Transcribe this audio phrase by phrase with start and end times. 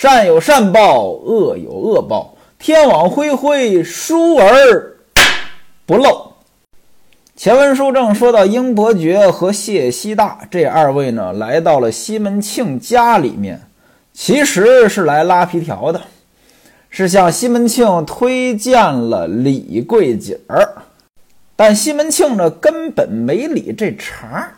[0.00, 4.96] 善有善报，恶有恶报，天网恢恢，疏而
[5.84, 6.32] 不漏。
[7.36, 13.60] 前文书正说到，英伯爵和谢希大这二位呢，来到了西门庆家里面，
[14.14, 16.00] 其实是来拉皮条的，
[16.88, 20.66] 是向西门庆推荐了李桂姐儿。
[21.54, 24.54] 但西门庆呢，根本没理这茬儿。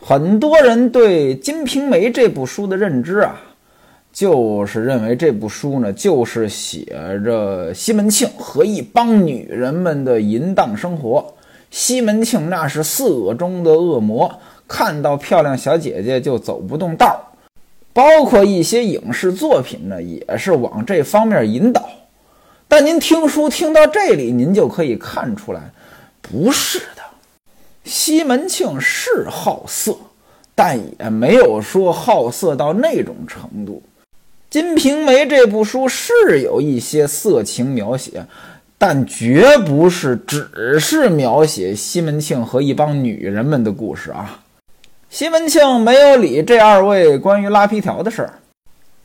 [0.00, 3.40] 很多人对《金瓶梅》这部书的认知啊，
[4.16, 6.86] 就是认为这部书呢，就是写
[7.22, 11.34] 着西门庆和一帮女人们的淫荡生活。
[11.70, 17.20] 西门庆那是色中的恶魔，看到漂亮小姐姐就走不动道儿。
[17.92, 21.86] 包括一些影视作品呢，也是往这方面引导。
[22.66, 25.60] 但您听书听到这里，您就可以看出来，
[26.22, 27.02] 不是的。
[27.84, 29.94] 西门庆是好色，
[30.54, 33.82] 但也没有说好色到那种程度。
[34.56, 38.24] 《金瓶梅》这部书是有一些色情描写。
[38.78, 44.40] 但绝不是只是描写西门庆和一帮女人们的故事啊！
[45.10, 48.32] 西门庆没有理这二位关于拉皮条的事儿，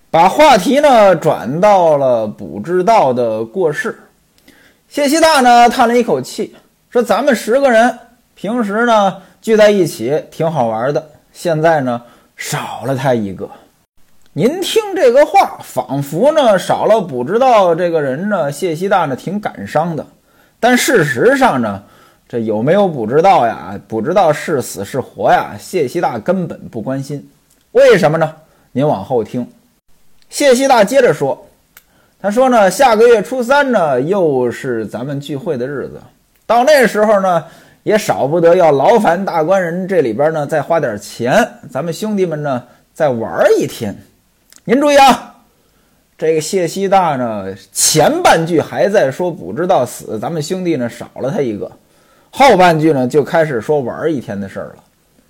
[0.09, 3.99] 把话题呢转到了卜知道的过世。
[4.87, 6.55] 谢希大呢叹了一口气，
[6.89, 7.99] 说：“咱们十个人
[8.35, 12.01] 平时呢聚在一起挺好玩的，现在呢
[12.37, 13.49] 少了他一个。”
[14.33, 20.07] 您听这个话，仿佛呢少了不知道这个人呢，谢希大呢挺感伤的。
[20.57, 21.83] 但事实上呢，
[22.29, 23.77] 这有没有不知道呀？
[23.89, 25.57] 不知道是死是活呀？
[25.59, 27.29] 谢希大根本不关心。
[27.73, 28.33] 为什么呢？
[28.71, 29.45] 您往后听。
[30.29, 31.47] 谢希大接着说
[32.21, 35.99] ：“他说呢，下个月初三呢，又是咱们聚会的日子。
[36.45, 37.43] 到那时候呢，
[37.83, 43.93] 也少不得要劳烦大官人这里边呢再花点钱，咱们兄弟们呢再玩一天。”
[44.71, 45.35] 您注意啊，
[46.17, 51.69] 这个谢希大呢，前半句还在说不知道死，咱们兄弟呢少了他一个，
[52.29, 54.75] 后半句呢就开始说玩一天的事儿了。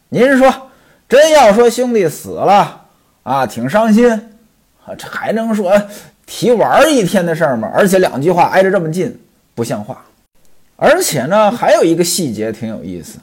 [0.10, 0.70] 您说，
[1.10, 2.86] 真要说兄弟死了
[3.24, 4.12] 啊，挺伤心
[4.86, 5.74] 啊，这还能说
[6.28, 7.68] 提玩一天的事儿吗？
[7.74, 9.20] 而且两句话挨着这么近，
[9.56, 10.06] 不像话。
[10.76, 13.18] 而且呢，还有一个细节挺有意思，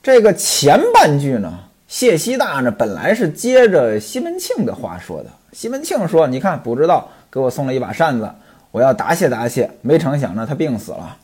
[0.00, 1.64] 这个前半句呢。
[1.88, 5.30] 谢希大呢，本来是接着西门庆的话说的。
[5.52, 8.28] 西门庆说：“你看，不知道给我送了一把扇子，
[8.72, 11.16] 我要答谢答谢。”没成想呢，他病死了。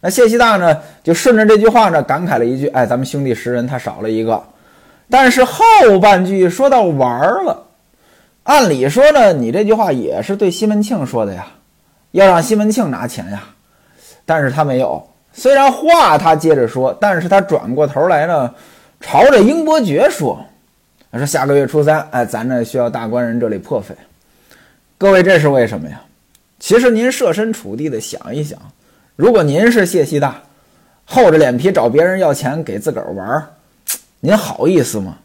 [0.00, 4.42] 那谢希大呢，就顺着这句话呢，感慨了一句：“哎，咱们兄弟十人，他少了一个。”
[5.10, 5.62] 但是后
[6.00, 7.64] 半句说到玩儿了，
[8.44, 11.46] 按理说呢，你这句话也是对西门庆说的呀，
[12.12, 13.42] 要让西门庆拿钱呀。
[14.24, 18.50] 但是他没有，虽然话他接着说，但是他转过头来呢。
[19.00, 20.44] 朝着英伯爵说
[21.12, 23.94] ：“说下个月初三，哎，咱呢需要大官人这里破费。
[24.96, 26.00] 各位，这是为什么呀？
[26.58, 28.58] 其实您设身处地的想一想，
[29.16, 30.42] 如果您是谢希大，
[31.06, 33.44] 厚着脸皮找别人要钱给自个儿玩，
[34.20, 35.16] 您好意思吗？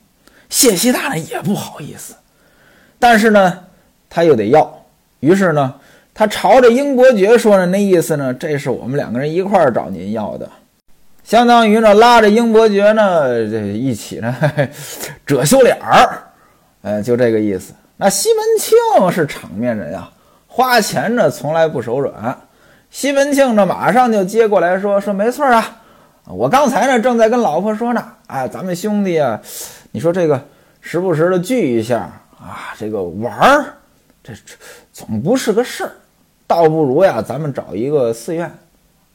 [0.50, 2.16] 谢希大呢也不好意思，
[2.98, 3.66] 但是呢
[4.10, 4.86] 他又得要，
[5.20, 5.76] 于是呢
[6.14, 10.50] 他朝着英伯爵说呢，那意思呢，这是我们两个人一块儿找您要的。”
[11.26, 14.36] 相当于呢，拉着英伯爵呢，这一起呢，
[15.26, 16.22] 遮羞脸儿，
[16.84, 17.74] 呃，就这个意思。
[17.98, 20.08] 那西门庆是场面人呀，
[20.46, 22.38] 花钱呢从来不手软。
[22.92, 25.82] 西门庆呢，马上就接过来说：“说没错啊，
[26.28, 29.42] 我刚才呢正在跟老婆说呢，哎，咱们兄弟啊，
[29.92, 30.40] 你说这个
[30.80, 32.02] 时不时的聚一下
[32.40, 33.66] 啊，这个玩儿，
[34.24, 34.32] 这
[34.94, 35.92] 总不是个事儿，
[36.46, 38.50] 倒不如呀，咱们找一个寺院。”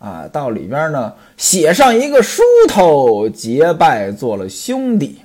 [0.01, 5.21] 啊，到里边呢，写上一个书头，结拜做了兄弟。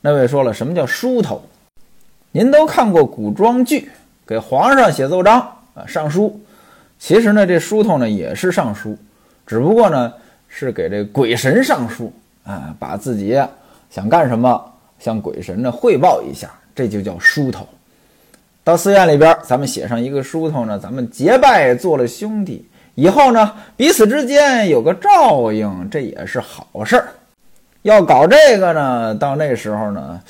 [0.00, 1.42] 那位说了，什么叫书头？
[2.30, 3.90] 您都看过古装剧，
[4.24, 5.40] 给皇上写奏章
[5.74, 6.40] 啊，上书。
[6.96, 8.96] 其实呢，这书头呢也是上书，
[9.44, 10.12] 只不过呢
[10.48, 12.12] 是给这鬼神上书
[12.44, 13.36] 啊，把自己
[13.90, 14.64] 想干什么
[15.00, 17.66] 向鬼神呢汇报一下，这就叫书头。
[18.62, 22.64] 到寺院里边，咱们写上一个书头呢，咱们结拜做了兄弟。
[22.94, 27.08] 以后呢，彼此之间有个照应，这也是好事儿。
[27.82, 30.20] 要搞这个呢，到那时候呢，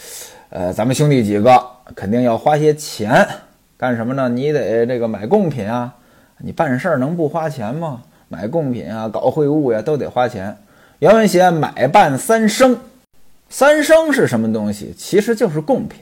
[0.49, 1.63] 呃，咱们兄弟几个
[1.95, 3.29] 肯定要花些钱，
[3.77, 4.31] 干什么呢？
[4.31, 5.95] 你得这个买贡品啊，
[6.39, 8.01] 你办事儿能不花钱吗？
[8.29, 10.57] 买贡品啊，搞会务呀，都得花钱。
[11.01, 12.79] 原文写买办三生，
[13.51, 14.95] 三生是什么东西？
[14.97, 16.01] 其实就是贡品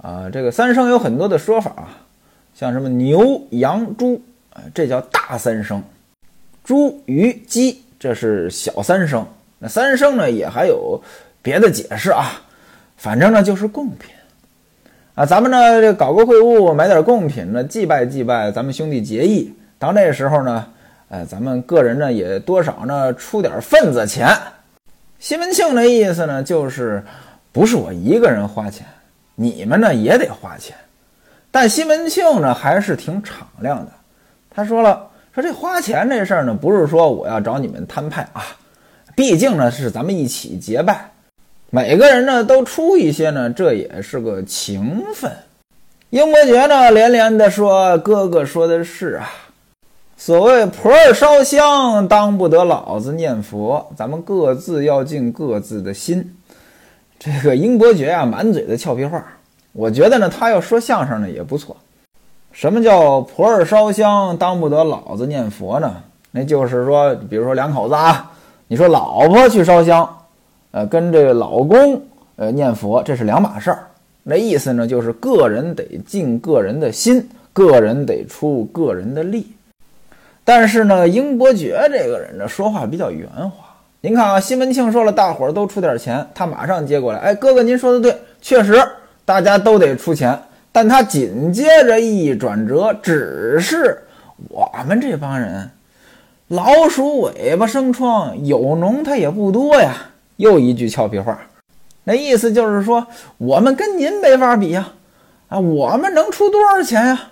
[0.00, 0.30] 啊。
[0.32, 1.88] 这个三生有很多的说法啊，
[2.54, 4.22] 像什么牛、羊、猪。
[4.74, 5.82] 这叫大三生，
[6.64, 9.26] 猪、鱼、鸡，这是小三生。
[9.58, 11.00] 那三生呢，也还有
[11.42, 12.42] 别的解释啊。
[12.96, 14.10] 反正呢，就是贡品
[15.14, 19.54] 啊，咱们呢这搞个会务，买点贡品呢，祭拜祭拜，咱们兄弟结义。
[19.78, 20.66] 到那时候呢，
[21.08, 24.28] 呃，咱们个人呢也多少呢出点份子钱。
[25.18, 27.02] 西门庆的意思呢，就是
[27.52, 28.86] 不是我一个人花钱，
[29.34, 30.76] 你们呢也得花钱。
[31.50, 33.92] 但西门庆呢还是挺敞亮的，
[34.56, 38.42] 他说了，说这花钱这事儿呢，不是说我要找你们摊派啊，
[39.14, 41.10] 毕竟呢是咱们一起结拜。
[41.68, 45.30] 每个人呢都出一些呢，这也是个情分。
[46.08, 49.28] 英伯爵呢连连的说：“哥哥说的是啊，
[50.16, 53.92] 所谓婆儿烧香，当不得老子念佛。
[53.94, 56.34] 咱们各自要尽各自的心。”
[57.20, 59.22] 这个英伯爵啊，满嘴的俏皮话。
[59.72, 61.76] 我觉得呢，他要说相声呢也不错。
[62.56, 65.94] 什么叫婆儿烧香，当不得老子念佛呢？
[66.30, 68.32] 那就是说，比如说两口子啊，
[68.66, 70.08] 你说老婆去烧香。
[70.70, 72.00] 呃，跟这个老公
[72.36, 73.86] 呃念佛，这是两码事儿。
[74.22, 79.46] 那意思呢，就是个人得尽个人的心，个人得出个人的力。
[80.42, 83.66] 但是呢，英伯爵这个人呢，说话比较圆滑。
[84.00, 88.82] 您看啊，西门庆说了，大伙儿都出点钱，他马上接过来，哎，哥哥您说的对，确实
[89.26, 90.40] 大家都得出钱。
[90.76, 93.98] 但他紧接着一转折，只是
[94.50, 95.70] 我们这帮人，
[96.48, 99.94] 老鼠尾巴生疮，有脓它也不多呀。
[100.36, 101.40] 又一句俏皮话，
[102.04, 103.06] 那意思就是说，
[103.38, 104.92] 我们跟您没法比呀，
[105.48, 107.30] 啊，我们能出多少钱呀？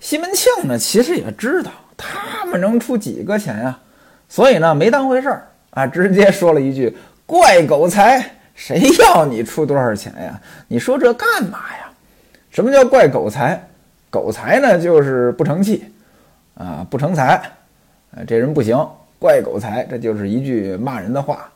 [0.00, 3.78] 西门庆呢，其实也知道他们能出几个钱呀，
[4.28, 6.96] 所以呢，没当回事儿啊，直接说了一句
[7.26, 10.40] ：“怪狗才，谁要你出多少钱呀？
[10.66, 11.81] 你说这干嘛呀？
[12.52, 13.60] 什么叫怪狗才？
[14.10, 15.84] 狗才呢，就是不成器，
[16.54, 17.42] 啊，不成才，
[18.14, 18.78] 啊，这人不行，
[19.18, 21.48] 怪狗才，这就是一句骂人的话。”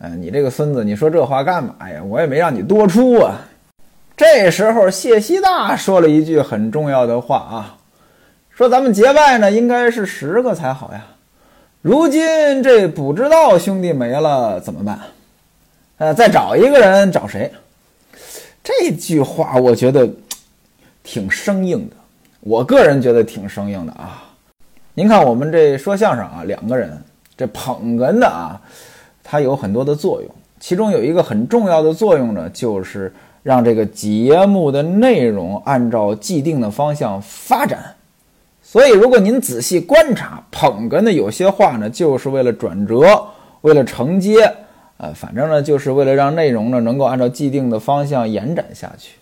[0.00, 2.00] 哎，你这个孙子，你说这话干嘛呀？
[2.04, 3.34] 我也没让你多出啊。
[4.16, 7.76] 这时候，谢希大说了一句很重要的话啊，
[8.48, 11.04] 说咱们结拜呢，应该是十个才好呀。
[11.82, 15.00] 如今这不知道兄弟没了怎么办？
[15.96, 17.52] 呃，再找一个人，找谁？
[18.62, 20.08] 这句话我觉得
[21.10, 21.96] 挺生硬的，
[22.40, 24.22] 我个人觉得挺生硬的啊。
[24.92, 26.92] 您看我们这说相声啊，两个人
[27.34, 28.60] 这捧哏的啊。
[29.24, 33.10] 它有很多的作用，其中有一个很重要的作用呢，就是
[33.42, 37.78] 让这个节目的内容按照既定的方向发展。
[38.62, 43.26] 所以，如果您仔细观察捧哏的有些话呢，就是为了转折，
[43.62, 44.54] 为了承接，
[44.98, 49.12] 呃，反正呢，就是为了让内容呢能够按照既定的方向延展下去。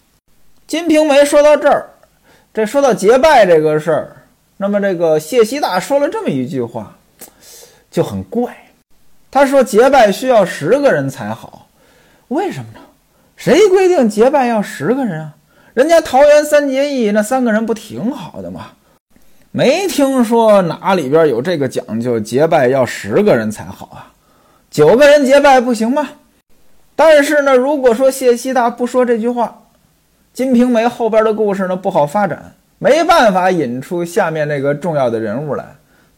[0.66, 1.86] 金瓶梅说到这儿，
[2.52, 4.16] 这说到结拜这个事儿，
[4.56, 6.96] 那么这个谢希大说了这么一句话，
[7.90, 8.56] 就很怪。
[9.30, 11.68] 他说结拜需要十个人才好，
[12.28, 12.80] 为什么呢？
[13.36, 15.34] 谁规定结拜要十个人啊？
[15.74, 18.72] 人家桃园三结义那三个人不挺好的吗？
[19.52, 24.12] 没听说哪里边有这个讲究，结拜要十个人才好啊？
[24.70, 26.08] 九个人结拜不行吗？
[26.96, 29.60] 但是呢，如果说谢希大不说这句话，
[30.36, 35.64] 《金瓶梅》后边的故事呢不好发展，没办法引出下面那个重要的人物来，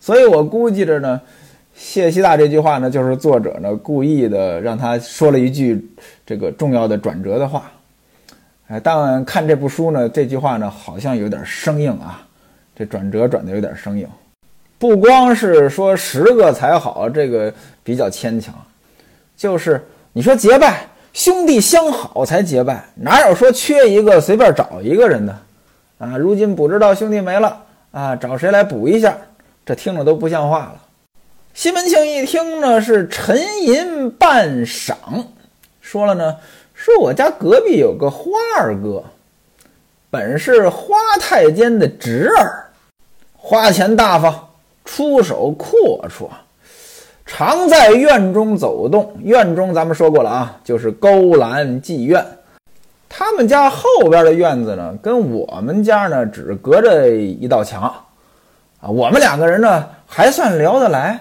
[0.00, 1.20] 所以我估计着呢。
[1.72, 5.88] 谢希大这句话呢，就是作者呢故意的让他说了一句
[6.26, 7.70] 这个重要的转折的话。
[8.66, 12.26] 哎，但看这部书呢，这句话呢好像有点生硬啊，
[12.74, 14.04] 这转折转的有点生硬。
[14.80, 18.52] 不光是说十个才好，这个比较牵强，
[19.36, 19.80] 就是
[20.12, 20.80] 你说结拜
[21.18, 25.36] 兄弟相好才结拜，哪有说缺一个随便找一个人的
[25.98, 26.16] 啊？
[26.16, 27.60] 如今不知道兄弟没了
[27.90, 29.18] 啊，找谁来补一下？
[29.66, 30.76] 这听着都不像话了。
[31.54, 34.94] 西门庆一听呢，是沉吟半晌，
[35.80, 36.36] 说了呢，
[36.72, 39.02] 说我家隔壁有个花二哥，
[40.10, 42.70] 本是花太监的侄儿，
[43.36, 44.50] 花钱大方，
[44.84, 45.76] 出手阔
[46.08, 46.28] 绰，
[47.28, 49.14] 常在院中走动。
[49.22, 52.24] 院中咱们说过了啊，就是勾栏妓院。
[53.08, 57.82] 他们家后边的院子呢，跟我们家呢只隔着一道墙，
[58.80, 61.20] 啊，我们两个人呢还算聊得来。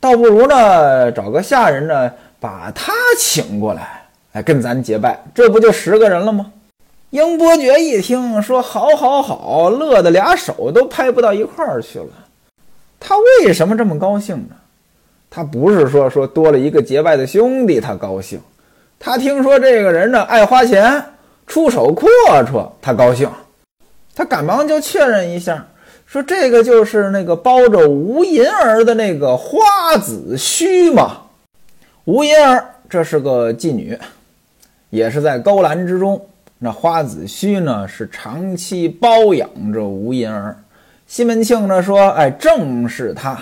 [0.00, 2.10] 倒不如呢，找个下人呢，
[2.40, 6.52] 把他请过来，哎，跟咱结拜，这不就十个人了吗？
[7.10, 12.08] 英伯爵一听说，好，好，好，乐得俩手都拍不到一块儿去了。
[12.98, 14.56] 他为什么这么高兴呢？
[15.30, 18.40] 他不是说说多了一个结拜的兄弟，他高兴。
[18.98, 21.02] 他听说这个人呢爱花钱，
[21.46, 22.10] 出手阔
[22.44, 23.30] 绰，他高兴。
[24.14, 25.64] 他赶忙就确认一下。
[26.04, 31.18] 说这个就是那个包着吴银儿的那个花子虚嘛？
[32.04, 33.96] 吴银儿这是个妓女，
[34.90, 36.20] 也是在勾栏之中
[36.58, 40.56] 那花子虚呢是长期包养着吴银儿。
[41.06, 43.38] 西门庆呢说：“哎，正是他。”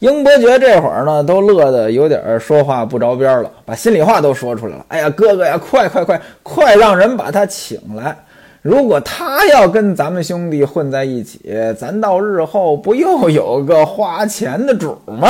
[0.00, 4.84] 英伯爵这会儿呢都乐得有点说话不着边了，把心里话都说出来了。
[4.88, 8.14] 哎呀，哥哥呀，快快快快，让人把他请来！
[8.60, 11.40] 如果他要跟咱们兄弟混在一起，
[11.78, 15.28] 咱到日后不又有个花钱的主吗？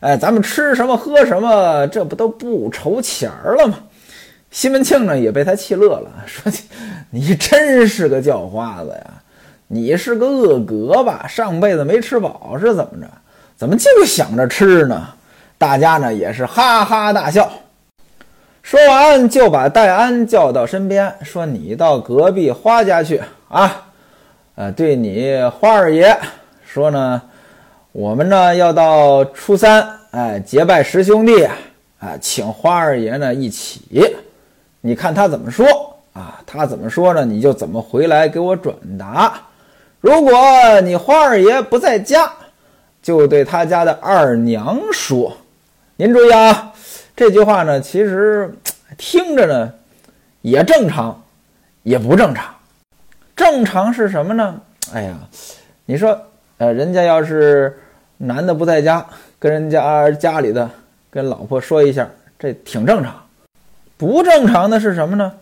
[0.00, 3.78] 哎，咱们吃什么喝什么，这不都不愁钱儿了吗？
[4.50, 6.52] 西门庆呢也被他气乐了，说
[7.08, 9.04] ：“你真是个叫花子呀！
[9.68, 11.24] 你是个恶格吧？
[11.26, 13.06] 上辈子没吃饱是怎么着？
[13.62, 15.06] 怎么就想着吃呢？”
[15.56, 17.48] 大家呢也是哈哈大笑。
[18.60, 23.86] 说完就把戴安叫到身边，说：“你到隔壁花家去啊！
[24.56, 26.18] 呃，对你花二爷
[26.66, 27.22] 说呢，
[27.92, 31.44] 我们呢要到初三，哎，结拜十兄弟，
[32.00, 34.16] 啊，请花二爷呢一起。”
[34.82, 35.64] 你看他怎么说
[36.14, 36.40] 啊？
[36.44, 37.24] 他怎么说呢？
[37.24, 39.34] 你就怎么回来给我转达。
[40.00, 40.34] 如果
[40.80, 42.28] 你花二爷不在家，
[43.02, 45.36] 就对他家的二娘说。
[45.96, 46.72] 您注意啊，
[47.14, 48.54] 这句话呢，其实
[48.96, 49.72] 听着呢
[50.40, 51.22] 也正常，
[51.82, 52.54] 也不正常。
[53.36, 54.60] 正常是什么呢？
[54.92, 55.18] 哎呀，
[55.84, 56.18] 你说，
[56.58, 57.78] 呃，人家要是
[58.18, 59.04] 男的不在家，
[59.38, 60.70] 跟人家家里的
[61.10, 63.14] 跟老婆说一下，这挺正常。
[63.96, 65.32] 不正常的是什么呢？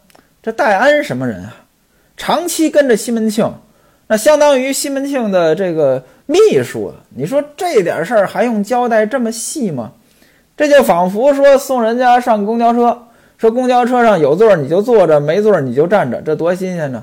[0.43, 1.55] 这戴安什么人啊？
[2.17, 3.51] 长期跟着西门庆，
[4.07, 6.95] 那相当于西门庆的这个秘书啊。
[7.17, 9.93] 你说这点事儿还用交代这么细吗？
[10.57, 12.99] 这就仿佛说送人家上公交车，
[13.39, 17.03] 说公交车上有座你就坐着，没座你就站着，这多新鲜呢！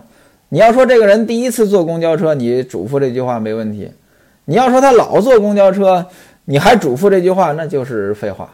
[0.49, 3.87] 你要说这个人第一次坐公交车，你嘱咐这句话没问题；
[4.45, 6.05] 你要说他老坐公交车，
[6.45, 8.51] 你还嘱咐这句话，那就是废话。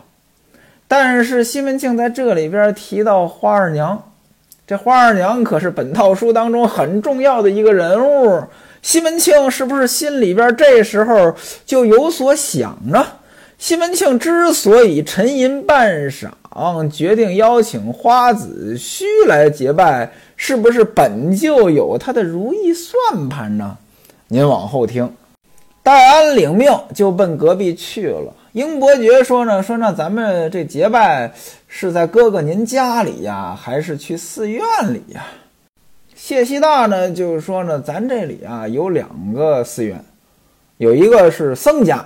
[0.88, 4.01] 但是西门庆在这里边提到花二娘，
[4.65, 8.44] 这花二娘可是本套书当中很重要的一个人物。
[8.84, 11.34] 西门庆是不是心里边这时候
[11.66, 13.04] 就有所想呢？
[13.58, 23.78] 西门庆之所以沉吟半晌，决定邀请花子虚来结拜，是不是本就有他的如意算盘呢？
[24.28, 25.10] 您往后听。
[25.82, 28.34] 戴安领命就奔隔壁去了。
[28.52, 31.32] 英伯爵说呢，说那咱们这结拜
[31.70, 34.62] 是在哥哥您家里呀，还是去寺院
[34.94, 35.25] 里呀？
[36.25, 40.01] 谢希大呢，就是说呢，咱这里啊有两个寺院，
[40.77, 41.98] 有一个是僧家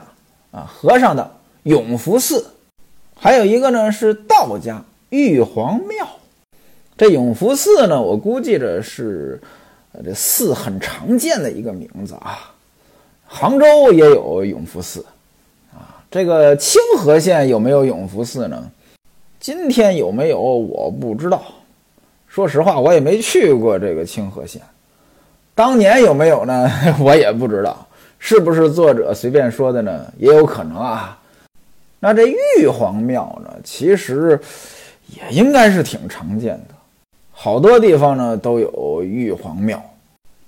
[0.49, 1.29] 啊和尚的
[1.61, 2.43] 永福寺，
[3.15, 6.07] 还有一个呢是道家玉皇庙。
[6.97, 9.39] 这永福寺呢，我估计着是
[10.03, 12.39] 这寺很常见的一个名字啊，
[13.27, 15.05] 杭州也有永福寺
[15.71, 16.01] 啊。
[16.09, 18.67] 这个清河县有没有永福寺呢？
[19.39, 21.43] 今天有没有我不知道。
[22.37, 24.61] 说实话，我也没去过这个清河县。
[25.55, 26.69] 当年有没有呢？
[27.01, 27.87] 我也不知道。
[28.19, 30.05] 是不是作者随便说的呢？
[30.19, 31.17] 也有可能啊。
[31.99, 33.51] 那这玉皇庙呢？
[33.63, 34.39] 其实
[35.07, 36.75] 也应该是挺常见的。
[37.31, 39.83] 好多地方呢都有玉皇庙。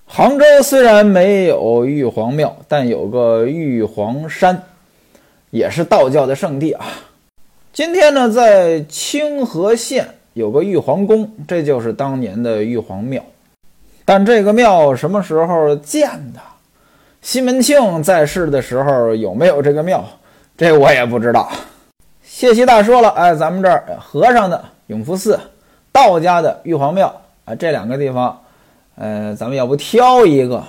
[0.05, 4.61] 杭州虽然没有玉皇庙，但有个玉皇山。
[5.49, 6.85] 也是道教的圣地啊！
[7.73, 13.21] 今天呢，在清河县有个玉皇宫，这就是当年的玉皇庙。
[14.05, 16.39] 但这个庙什么时候建的？
[17.21, 20.03] 西门庆在世的时候有没有这个庙？
[20.57, 21.51] 这我也不知道。
[22.23, 25.37] 谢希大说了，哎，咱们这儿和尚的永福寺，
[25.91, 28.41] 道家的玉皇庙啊，这两个地方，
[28.95, 30.63] 呃，咱们要不挑一个？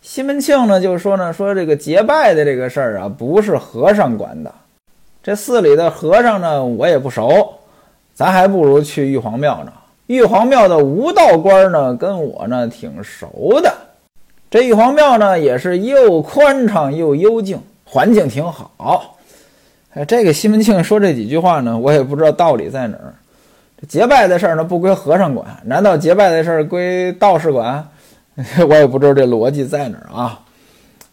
[0.00, 4.54] 西门庆呢，就说呢，说这个结拜的这个事儿啊，不是和尚管的。
[5.22, 7.57] 这寺里的和尚呢，我也不熟，
[8.18, 9.72] 咱还不如去玉皇庙呢。
[10.08, 13.72] 玉皇庙的吴道官呢，跟我呢挺熟的。
[14.50, 19.16] 这玉皇庙呢，也是又宽敞又幽静，环境挺好。
[19.94, 23.14] 哎，这个西门庆说这几句话呢，我也不知道道理在哪儿。
[23.80, 27.88] 这结拜的事儿呢，不归和尚管，难道结拜的事儿归道士管？
[28.68, 30.40] 我也不知道这逻辑在哪儿啊，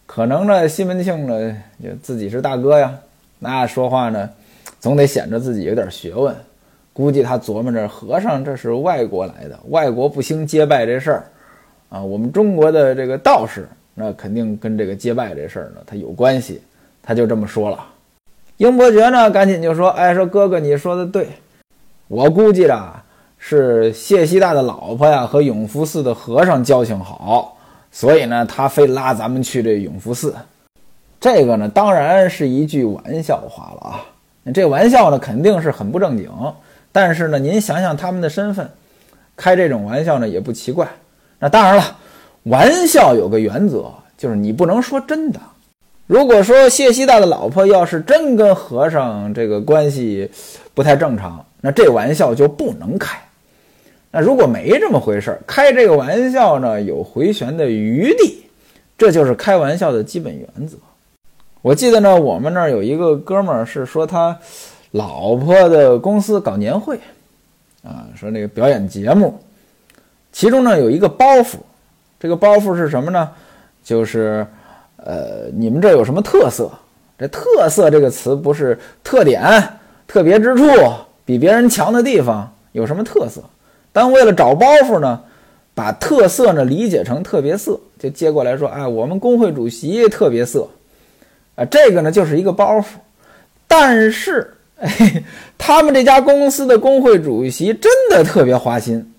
[0.06, 2.92] 可能呢，西门庆呢，就自己是大哥呀，
[3.38, 4.28] 那说话呢，
[4.80, 6.34] 总得显着自己有点学问。
[6.96, 11.26] 估计他琢磨着，和尚这是外国来的，外国不兴结拜这事儿
[11.90, 12.00] 啊。
[12.00, 16.62] 我们中国的这个道士，那肯定跟这个结拜这事儿呢，他有关系。
[17.02, 17.84] 他就这么说了。
[18.56, 21.28] 英伯爵呢，赶紧就说：“哎，说哥哥，你说的对，
[22.08, 23.02] 我估计着。”
[23.38, 27.58] 是谢希大的老婆呀，和永福寺的和尚交情好，
[27.92, 30.34] 所以呢，他非拉咱们去这永福寺。
[31.20, 34.06] 这个呢，当然是一句玩笑话了啊。
[34.54, 36.28] 这玩笑呢，肯定是很不正经。
[36.96, 38.66] 但是呢，您想想他们的身份，
[39.36, 40.88] 开这种玩笑呢也不奇怪。
[41.38, 41.98] 那当然了，
[42.44, 45.38] 玩笑有个原则，就是你不能说真的。
[46.06, 50.30] 如果说谢希大的老婆要是真跟和尚这个关系
[50.72, 53.18] 不太正常，那这玩笑就不能开。
[54.10, 58.42] 那如果没这么回事儿，开这个玩笑呢有回旋的余地，
[58.96, 60.78] 这就是开玩笑的基本原则。
[61.60, 64.38] 我记得呢，我们那儿有一个哥们儿是说他
[64.96, 66.98] 老婆的公司搞年会，
[67.84, 69.38] 啊，说那个表演节目，
[70.32, 71.56] 其中呢有一个包袱，
[72.18, 73.30] 这个包袱是什么呢？
[73.84, 74.46] 就是
[74.96, 76.70] 呃，你们这有什么特色？
[77.18, 79.62] 这特色这个词不是特点、
[80.06, 80.64] 特别之处，
[81.26, 83.42] 比别人强的地方有什么特色？
[83.92, 85.20] 但为了找包袱呢，
[85.74, 90.66] 把特色呢理解成特别色，就接过来说：“哎，我们工会主席特别色，
[91.54, 92.84] 啊，这个呢就是一个包袱。
[93.68, 95.22] 但是，哎，
[95.56, 99.12] 他们这家公司的工会主席真的特别花心。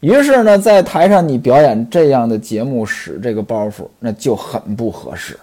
[0.00, 5.38] 于是呢，在台上你表演这样的节目使这个包袱，那就很不合适，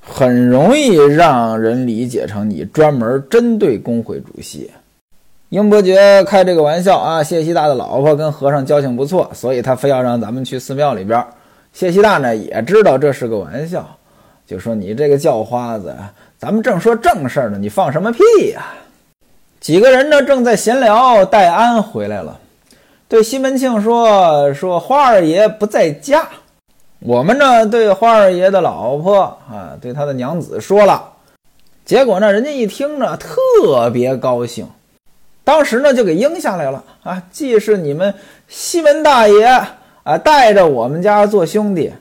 [0.00, 4.70] 很容易让人理解成你专门针对工会主席。”
[5.50, 11.24] 英伯爵开这个玩笑啊，谢希大的老婆跟和尚交情不错，所以他非要让咱们去寺庙里边。
[11.72, 13.88] 谢希大呢也知道这是个玩笑，
[14.44, 15.94] 就说你这个叫花子，
[16.38, 18.20] 咱们正说正事儿呢，你放什么屁
[18.52, 18.66] 呀？
[19.58, 22.38] 几个人呢正在闲聊，戴安回来了，
[23.08, 26.28] 对西门庆说：“说花二爷不在家。”
[27.00, 31.12] 我们呢对花二爷的老婆啊，对他的娘子说了，
[31.84, 34.68] 结果呢人家一听呢特别高兴。
[35.42, 37.22] 当时呢，就给应下来了啊！
[37.30, 38.12] 既是你们
[38.48, 39.44] 西门大爷
[40.02, 41.92] 啊，带着我们家做兄弟，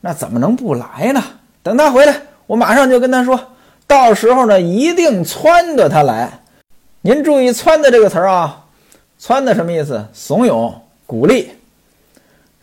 [0.00, 1.22] 那怎么能不来呢？
[1.62, 2.14] 等他回来，
[2.46, 3.38] 我马上就跟他说，
[3.92, 6.40] 到时候呢，一定撺掇他来。
[7.02, 8.64] 您注意“撺掇”这个词儿啊
[9.20, 10.06] ，“撺掇”什么意思？
[10.14, 10.72] 怂恿、
[11.06, 11.50] 鼓励。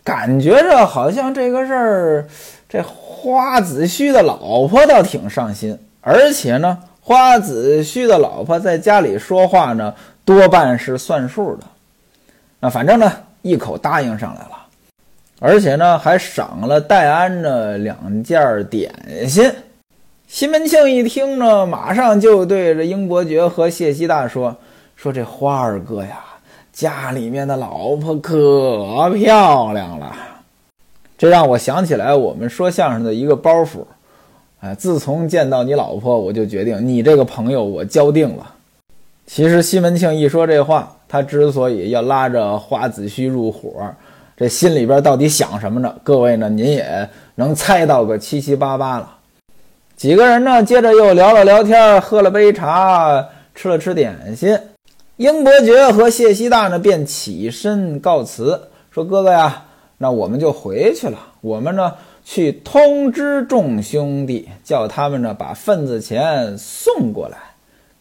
[0.03, 2.27] 感觉着好像这个事儿，
[2.67, 9.93] 这花子虚的老婆倒挺上心，而且呢，花子虚的老婆在家里说话呢。
[10.25, 11.63] 多半是算数的，
[12.60, 13.12] 那反正呢，
[13.43, 14.65] 一口答应上来了，
[15.39, 18.91] 而且呢，还赏了戴安呢两件点
[19.30, 19.51] 心。
[20.32, 24.56] 西门庆一听呢，马上就对着英伯爵和谢希大说
[24.96, 26.20] ：“说这花二哥呀，
[26.72, 30.15] 家里面的老婆可漂亮了。”
[31.18, 33.80] 这让我想起来我们说相声的一个包袱，
[34.60, 38.54] 哎，自从见到你老婆，我就决定你这个朋友我交定了。
[39.26, 43.72] 其实西门庆一说这话，他之所以要拉着花子虚入伙，
[44.38, 45.96] 这心里边到底想什么呢？
[46.04, 49.15] 各位呢，您也能猜到个七七八八了。
[49.99, 54.57] 几个人呢，接着又聊了聊天，喝了杯茶，吃了吃点心。
[55.17, 59.65] 英伯爵和谢希大呢，便起身告辞，说：“哥哥呀，
[59.97, 61.19] 那我们就回去了。
[61.41, 67.38] 我们呢，去通知众兄弟，叫他们呢，把份子钱送过来。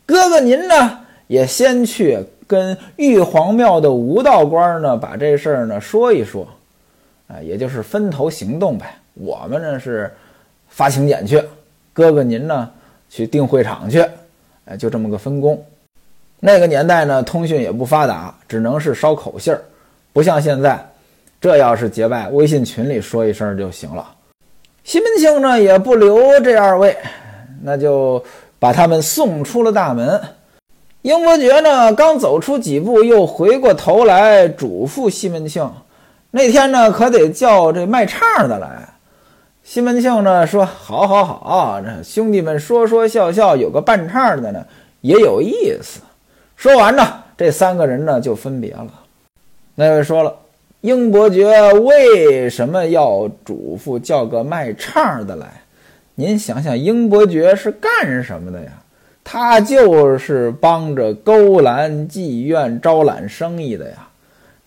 [0.07, 6.47] 哥哥您呢？”也先去跟玉皇庙的吴道官呢，把这事儿呢说一说，
[7.27, 8.87] 啊，也就是分头行动呗。
[9.15, 10.15] 我们呢是
[10.69, 11.43] 发请柬去，
[11.99, 12.71] 哥哥您呢
[13.11, 14.01] 去订会场去，
[14.67, 15.61] 哎，就这么个分工。
[16.39, 19.61] 那个年代呢，通讯也不发达，只能是捎口信儿，
[20.13, 20.79] 不像现在，
[21.41, 24.15] 这要是结拜，微信群里说一声就行了。
[24.85, 26.97] 西门庆呢也不留这二位，
[27.65, 28.23] 那就
[28.61, 30.21] 把他们送出了大门。
[31.03, 35.69] 英伯爵呢，刚走出几步，又回过头来嘱咐西门庆
[36.31, 38.88] ：“那天呢，可得叫这卖唱的来。”
[39.71, 44.65] 西门庆呢说：“好，好，好，这兄弟们说说笑笑，有个伴唱的呢，
[45.03, 46.01] 也有意思。”
[46.57, 47.03] 说完呢，
[47.37, 48.89] 这三个人呢就分别了。
[49.75, 50.35] 那位说了
[50.81, 55.47] ：“英伯爵为什么要嘱咐叫个卖唱的来？
[56.15, 58.71] 您想想，英伯爵是干什么的呀？”
[59.23, 64.09] 他就是帮着勾栏妓院招揽生意的呀，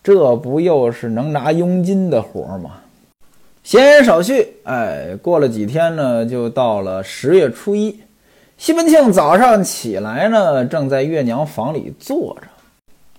[0.04, 2.74] 这不又是能拿佣金的活吗？
[3.64, 8.00] 闲言少叙，哎，过了几天呢，就到了十月初一。
[8.58, 12.48] 西门庆早上起来呢，正在月娘房里坐着，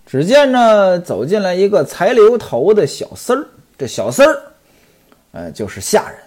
[0.04, 3.46] 只见呢走进来一个才留头的小厮儿。
[3.78, 4.38] 这小厮儿，
[5.32, 6.18] 哎，就是下人。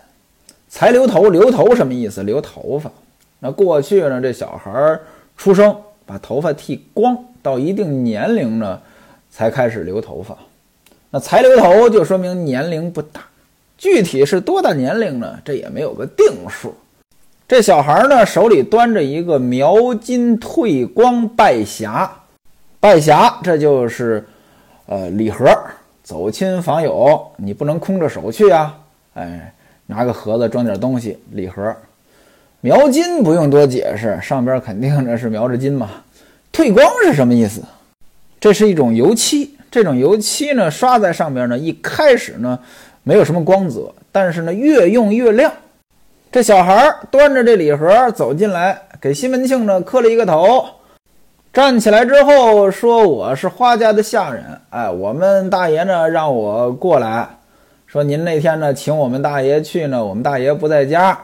[0.67, 2.23] 才留头，留头什么意思？
[2.23, 2.91] 留头发。
[3.39, 4.99] 那过去呢，这小孩
[5.37, 5.75] 出生
[6.05, 8.81] 把头发剃光，到一定年龄呢，
[9.29, 10.37] 才开始留头发。
[11.11, 13.21] 那才留头就说明年龄不大，
[13.77, 15.39] 具体是多大年龄呢？
[15.43, 16.73] 这也没有个定数。
[17.47, 22.09] 这小孩呢，手里端着一个描金褪光拜匣，
[22.79, 24.25] 拜匣这就是
[24.87, 25.47] 呃礼盒，
[26.03, 28.75] 走亲访友，你不能空着手去啊！
[29.13, 29.53] 哎，
[29.85, 31.75] 拿个盒子装点东西，礼盒。
[32.61, 35.89] 描金不用多解释，上边肯定这是描着金嘛。
[36.51, 37.61] 退光是什么意思？
[38.39, 42.57] 这是一种油漆，这种油漆呢，刷在上边呢，一开始呢
[43.07, 45.51] 没有什么光泽，但是呢越用越亮。
[46.31, 50.65] 这小孩端着这礼盒走进来，给西门庆呢磕了一个头，
[51.53, 57.29] 站起来之后说：“我是花家的下人，哎，我们大爷呢让我过来，
[57.85, 61.17] 说您那天呢请我们大爷去呢，我们大爷不在家，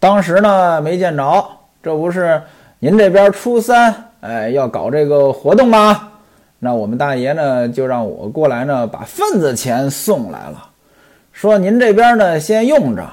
[0.00, 1.46] 当时呢没见着，
[1.82, 2.40] 这不是
[2.78, 6.08] 您这边初三，哎，要搞这个活动吗？
[6.58, 10.70] 那我们大爷呢就让我过来呢，把份子钱送来了，
[11.34, 13.06] 说您这边呢先用着。”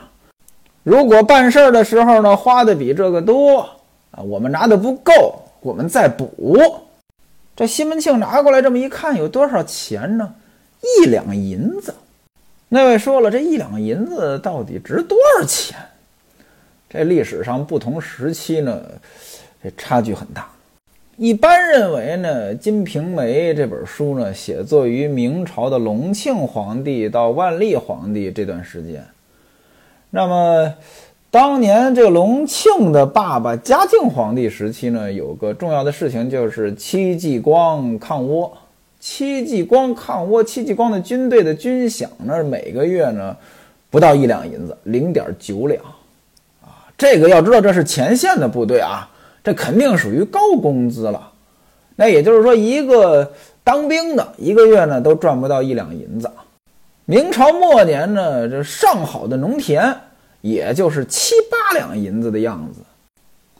[0.83, 3.59] 如果办事儿的时候呢，花的比这个多
[4.11, 6.81] 啊，我们拿的不够，我们再补。
[7.55, 10.33] 这西门庆拿过来这么一看，有多少钱呢？
[10.81, 11.93] 一两银子。
[12.69, 15.77] 那位说了，这一两银子到底值多少钱？
[16.89, 18.81] 这历史上不同时期呢，
[19.61, 20.49] 这差距很大。
[21.17, 29.05] 一般认为呢，《金瓶梅》这本书呢，写作于明朝的隆庆皇帝到万历皇帝这段时间。
[30.09, 30.73] 那么，
[31.29, 38.49] 当年这个隆庆的爸爸嘉靖皇帝时期呢，有个重要的事情就是戚继光抗倭。
[38.99, 43.35] 戚继光抗倭，戚继光的军队的军饷呢，每个月呢
[43.89, 45.83] 不到一两银子，零点九两
[46.61, 46.87] 啊。
[46.97, 49.09] 这个要知道，这是前线的部队啊，
[49.43, 51.31] 这肯定属于高工资了。
[51.95, 53.31] 那也就是说，一个
[53.63, 56.29] 当兵的一个月呢都赚不到一两银子。
[57.05, 59.93] 明朝末年呢，这上好的农田
[60.41, 62.79] 也就是七八两银子的样子，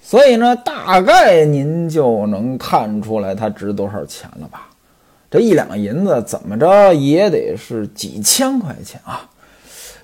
[0.02, 4.70] 所以呢，大概您就能看出来它值多少钱了吧？
[5.30, 9.30] 这一两银子怎么着也得是几千块钱啊！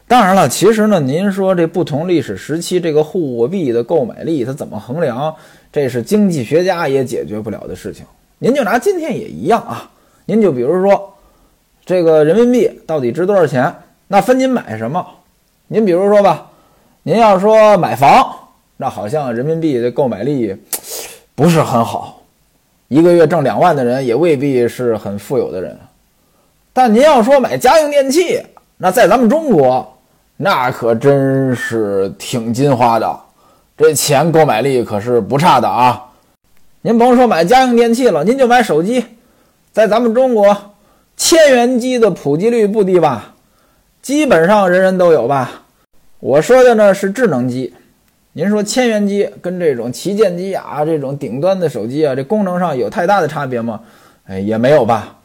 [0.08, 5.36] 当然了，其实呢，您说这不同历史时期这个货币的购买力它怎么衡量？
[5.72, 8.06] 这是经济学家也解决不了的事情。
[8.40, 9.90] 您就拿今天也一样啊，
[10.26, 11.14] 您就比如说。
[11.86, 13.74] 这个人民币到底值多少钱？
[14.10, 15.08] 那分您买什么？
[15.68, 16.46] 您比如说吧，
[17.04, 18.38] 您要说买房，
[18.76, 20.54] 那好像人民币的购买力
[21.34, 22.22] 不是很好，
[22.90, 25.80] 一个月挣两万的人也未必是很富有的人。
[26.74, 28.44] 但您要说买家用电器，
[28.76, 29.98] 那在咱们中国，
[30.36, 33.20] 那可真是挺金花的，
[33.78, 36.04] 这钱购买力可是不差的啊。
[36.82, 39.06] 您甭说买家用电器了，您就买手机，
[39.72, 40.74] 在咱们中国。
[41.16, 43.34] 千元机的普及率不低吧？
[44.02, 45.64] 基本上人人都有吧？
[46.20, 47.74] 我说的呢是智能机。
[48.34, 53.80] 您说千元机跟这种旗舰机啊，这种顶端的手机啊，这功能上有太大的差别吗？
[54.28, 55.16] 哎，也没有吧。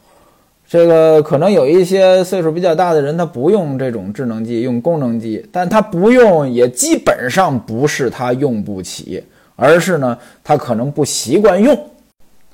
[0.73, 9.23] 这个可能有一些岁数比较大的人，他不用这种智能机，用功能机，但他不用也基本上不是他用不起，
[9.55, 11.79] 而是呢他可能不习惯用。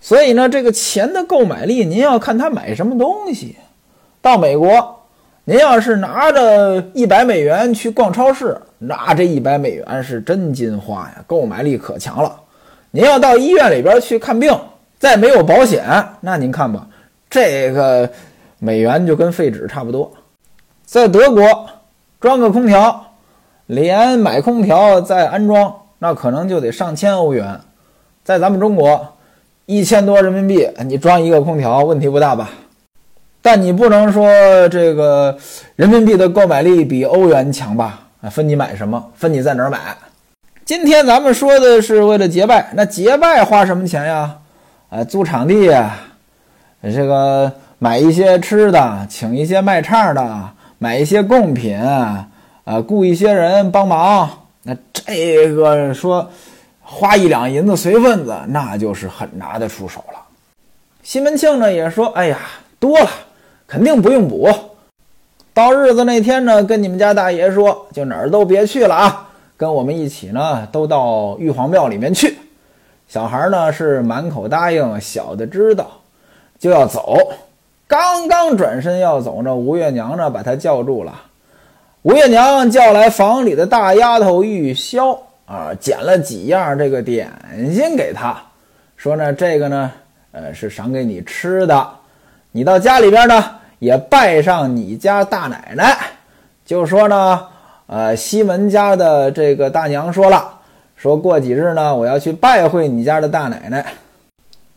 [0.02, 3.56] 所以呢，这个钱的购买力，您要看他买什么东西。
[4.22, 5.00] 到美国，
[5.46, 12.36] 您要是拿着一百美元去逛超市，那这一百美元是真金花呀，购买力可强了。
[12.92, 14.54] 您要到医院里边去看病，
[14.98, 15.86] 再没有保险，
[16.20, 16.86] 那您看吧，
[17.30, 18.10] 这个
[18.60, 20.12] 美元就跟废纸差不多。
[20.86, 21.70] 在德国
[22.20, 23.14] 装个空调，
[23.68, 27.60] 连买空调再安装，那可能就得上千欧元。
[28.24, 29.16] 在咱们中国。
[29.72, 32.50] 一千多人民币，你装一个空调问题不大吧？
[33.40, 35.38] 但你不能说这个
[35.76, 38.00] 人民币的购买力比欧元强吧？
[38.20, 39.96] 啊，分你买什么，分你在哪儿买。
[40.66, 44.38] 今天咱们说的是为了结拜，那结拜花什么钱呀？
[44.90, 45.96] 啊，租场地呀，
[46.84, 52.28] 这个买一些吃的，请一些卖唱的，买一些贡品，啊，
[52.88, 54.30] 雇一些人帮忙。
[54.64, 56.30] 那这个说。
[56.92, 60.20] 花一两银子随份子，那就是很拿得出手了。
[61.04, 62.40] 西门庆呢也说：“哎呀，
[62.80, 63.08] 多了，
[63.68, 64.50] 肯定不用补。
[65.54, 72.36] 到日子那天呢，跟你们家大爷说，就哪儿都别去了啊，跟我们一起呢，都到玉皇庙里面去。”
[73.08, 75.92] 小孩呢是满口答应，小的知道
[76.60, 77.18] 就要走。
[77.88, 81.20] 刚刚转身要走呢，吴月娘呢把他叫住了。
[82.04, 85.18] 吴月娘叫来房里的大丫头玉箫。
[85.50, 87.28] 啊，捡了几样这个点
[87.74, 88.40] 心给他，
[88.96, 89.92] 说呢，这个呢，
[90.32, 91.90] 呃，是赏给你吃的。
[92.52, 93.44] 你到家里边呢，
[93.80, 95.98] 也拜上你家大奶奶。
[96.64, 97.48] 就说呢，
[97.88, 100.60] 呃，西门家的这个大娘说了，
[100.96, 103.84] 说过几日呢，我要去拜会你家的大奶奶。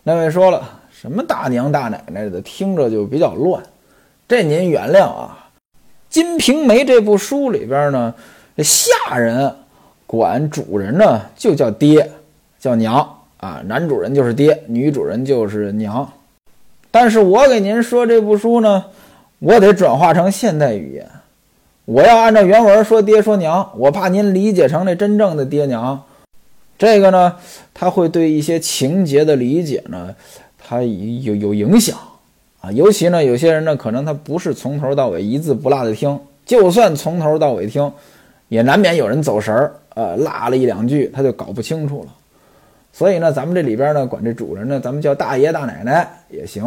[0.04, 0.66] 那位说了，
[1.02, 3.60] 什么大娘大奶奶的，听着就比较乱。
[4.28, 5.50] 这您原谅啊。
[6.08, 8.14] 《金瓶梅》这部书里边呢，
[8.58, 9.52] 下人
[10.06, 12.08] 管主人呢就叫爹，
[12.60, 16.08] 叫娘啊，男主人就是爹，女主人就是娘。
[16.92, 18.84] 但是我给您说这部书呢，
[19.40, 21.10] 我得转化成现代语言，
[21.84, 26.00] 我要按照原文说爹说娘，我怕您理解成那真正的爹娘。
[26.78, 27.34] 这个呢，
[27.74, 30.14] 他会对一些情节的理解呢，
[30.72, 31.98] 他有有影响
[32.62, 32.72] 啊。
[32.72, 37.92] 尤其呢，有些人呢，可能他不是从头到尾一字不落的听，就算从头到尾听，
[38.48, 42.08] 也难免有人走神儿，呃，落了一两句，他就搞不清楚了。
[42.90, 46.64] 所以呢，咱们这里边呢，管这主人呢，咱们叫大爷大奶奶也行。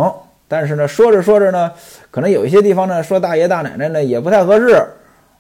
[0.48, 1.72] 但是呢，说着说着呢，
[2.12, 4.86] 可能有一些地方呢，说大爷大奶奶呢也不太合适。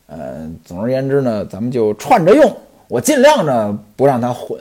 [0.07, 2.51] 呃，总而言之呢，咱们就串着用。
[2.87, 4.59] 我尽量呢不让他混。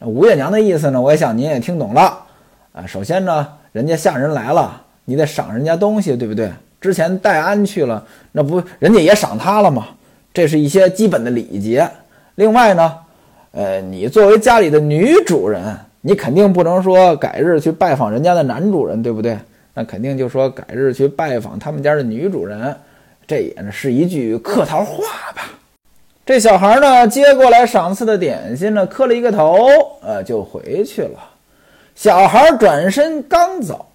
[0.00, 2.25] 吴月娘的意思呢，我也想您也听懂了
[2.76, 2.86] 啊。
[2.86, 6.48] 首先呢，人家下人来了，你得赏人家东西，对不对？
[6.80, 9.88] 之前戴安去了，那不人家也赏他了吗？
[10.32, 11.90] 这是一些基本的礼节。
[12.34, 12.94] 另外呢，
[13.52, 19.38] 呃，你作为家里的女主人，你肯定不能说改日去拜访人家的男主人，对不对？
[19.72, 22.76] 那肯定就说改日去拜访他们家的女主人，
[23.26, 25.42] 这也是一句客套话吧。
[26.24, 29.66] 这小孩呢，接过来赏赐的点心呢，磕了一个头，
[30.02, 31.18] 呃，就回去了。
[31.96, 33.86] 小孩转身刚走，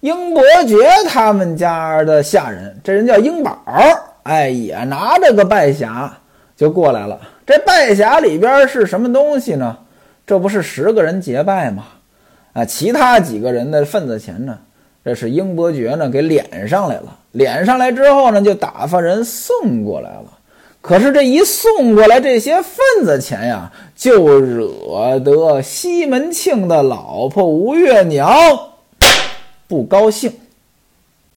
[0.00, 0.76] 英伯爵
[1.08, 3.56] 他们家的下人，这人叫英宝，
[4.24, 6.10] 哎，也拿着个拜匣
[6.56, 7.20] 就过来了。
[7.46, 9.78] 这拜匣里边是什么东西呢？
[10.26, 11.84] 这不是十个人结拜吗？
[12.52, 14.58] 啊，其他几个人的份子钱呢？
[15.04, 17.16] 这是英伯爵呢给敛上来了。
[17.32, 20.24] 敛上来之后呢，就打发人送过来了。
[20.82, 28.28] 可是这一送过来这些份子钱呀，就惹得西门庆的老婆吴月娘
[29.68, 30.32] 不高兴。